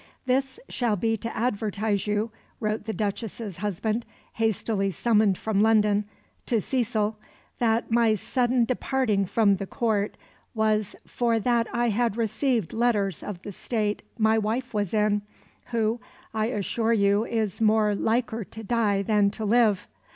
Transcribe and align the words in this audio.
"This 0.25 0.59
shall 0.67 0.95
be 0.95 1.15
to 1.17 1.37
advertise 1.37 2.07
you," 2.07 2.31
wrote 2.59 2.85
the 2.85 2.91
Duchess's 2.91 3.57
husband, 3.57 4.03
hastily 4.33 4.89
summoned 4.89 5.37
from 5.37 5.61
London, 5.61 6.05
to 6.47 6.59
Cecil, 6.59 7.19
"that 7.59 7.91
my 7.91 8.15
sudden 8.15 8.65
departing 8.65 9.27
from 9.27 9.57
the 9.57 9.67
Court 9.67 10.17
was 10.55 10.95
for 11.05 11.39
that 11.41 11.67
I 11.71 11.89
had 11.89 12.17
received 12.17 12.73
letters 12.73 13.21
of 13.21 13.43
the 13.43 13.51
state 13.51 14.01
my 14.17 14.39
wife 14.39 14.73
was 14.73 14.91
in, 14.91 15.21
who 15.65 16.01
I 16.33 16.47
assure 16.47 16.93
you 16.93 17.23
is 17.23 17.61
more 17.61 17.93
liker 17.93 18.43
to 18.43 18.63
die 18.63 19.03
than 19.03 19.29
to 19.29 19.45
live. 19.45 19.87